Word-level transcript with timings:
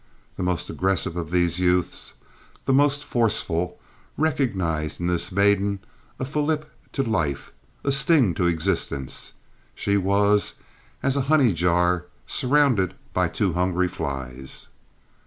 The 0.35 0.41
most 0.41 0.67
aggressive 0.67 1.15
of 1.15 1.29
these 1.29 1.59
youths—the 1.59 2.73
most 2.73 3.03
forceful—recognized 3.05 4.99
in 4.99 5.05
this 5.05 5.31
maiden 5.31 5.77
a 6.19 6.25
fillip 6.25 6.67
to 6.93 7.03
life, 7.03 7.51
a 7.83 7.91
sting 7.91 8.33
to 8.33 8.47
existence. 8.47 9.33
She 9.75 9.97
was 9.97 10.55
as 11.03 11.15
a 11.15 11.21
honey 11.29 11.53
jar 11.53 12.07
surrounded 12.25 12.95
by 13.13 13.27
too 13.27 13.53
hungry 13.53 13.87
flies. 13.87 14.69